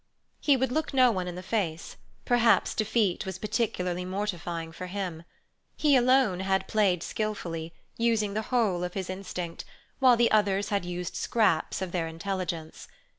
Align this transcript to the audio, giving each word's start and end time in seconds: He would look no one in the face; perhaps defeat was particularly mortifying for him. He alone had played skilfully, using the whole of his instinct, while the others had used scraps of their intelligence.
He 0.39 0.57
would 0.57 0.71
look 0.71 0.95
no 0.95 1.11
one 1.11 1.27
in 1.27 1.35
the 1.35 1.43
face; 1.43 1.95
perhaps 2.25 2.73
defeat 2.73 3.23
was 3.27 3.37
particularly 3.37 4.03
mortifying 4.03 4.71
for 4.71 4.87
him. 4.87 5.21
He 5.77 5.95
alone 5.95 6.39
had 6.39 6.67
played 6.67 7.03
skilfully, 7.03 7.71
using 7.99 8.33
the 8.33 8.41
whole 8.49 8.83
of 8.83 8.95
his 8.95 9.11
instinct, 9.11 9.63
while 9.99 10.17
the 10.17 10.31
others 10.31 10.69
had 10.69 10.85
used 10.85 11.15
scraps 11.15 11.83
of 11.83 11.91
their 11.91 12.07
intelligence. 12.07 12.87